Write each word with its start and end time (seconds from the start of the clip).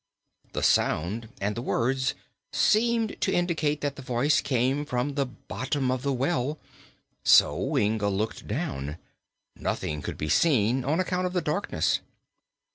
The 0.53 0.63
sound 0.63 1.29
and 1.39 1.55
the 1.55 1.61
words 1.61 2.15
seemed 2.51 3.17
to 3.21 3.31
indicate 3.31 3.81
that 3.81 3.97
the 3.97 4.01
voice 4.01 4.41
came 4.41 4.83
from 4.83 5.13
the 5.13 5.27
bottom 5.27 5.91
of 5.91 6.01
the 6.01 6.11
well, 6.11 6.57
so 7.23 7.77
Inga 7.77 8.09
looked 8.09 8.47
down. 8.47 8.97
Nothing 9.55 10.01
could 10.01 10.17
be 10.17 10.27
seen, 10.27 10.83
on 10.83 10.99
account 10.99 11.27
of 11.27 11.33
the 11.33 11.41
darkness. 11.41 11.99